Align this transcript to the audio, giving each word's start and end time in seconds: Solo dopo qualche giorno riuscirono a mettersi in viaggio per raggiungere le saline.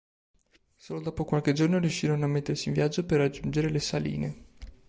Solo 0.77 0.99
dopo 0.99 1.25
qualche 1.25 1.53
giorno 1.53 1.77
riuscirono 1.77 2.25
a 2.25 2.27
mettersi 2.27 2.69
in 2.69 2.73
viaggio 2.73 3.05
per 3.05 3.19
raggiungere 3.19 3.69
le 3.69 3.79
saline. 3.79 4.43